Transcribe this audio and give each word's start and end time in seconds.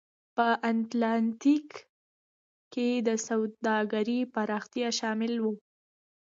په 0.35 0.47
اتلانتیک 0.71 1.69
کې 2.73 2.89
د 3.07 3.09
سوداګرۍ 3.27 4.19
پراختیا 4.33 4.89
شامل 4.99 5.33
و. 5.43 5.45